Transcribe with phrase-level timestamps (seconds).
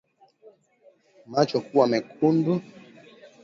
[1.31, 2.53] Macho kuwa mekundu